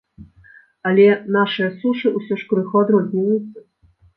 [0.91, 1.05] Але
[1.35, 3.59] нашыя сушы ўсё ж крыху адрозніваюцца.